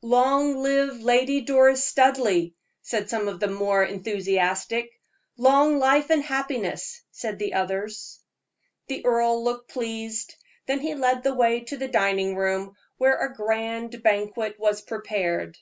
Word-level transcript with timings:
"Long 0.00 0.58
live 0.62 1.00
Lady 1.00 1.40
Doris 1.40 1.84
Studleigh!" 1.84 2.50
said 2.82 3.10
some 3.10 3.26
of 3.26 3.40
the 3.40 3.48
more 3.48 3.82
enthusiastic. 3.82 4.92
"Long 5.36 5.80
life 5.80 6.08
and 6.10 6.22
happiness!" 6.22 7.02
said 7.10 7.40
the 7.40 7.54
others. 7.54 8.20
The 8.86 9.04
earl 9.04 9.42
looked 9.42 9.70
pleased, 9.72 10.36
then 10.66 10.78
he 10.78 10.94
led 10.94 11.24
the 11.24 11.34
way 11.34 11.62
to 11.64 11.76
the 11.76 11.88
dining 11.88 12.36
room, 12.36 12.76
where 12.98 13.16
a 13.16 13.34
grand 13.34 14.00
banquet 14.04 14.56
was 14.60 14.82
prepared. 14.82 15.58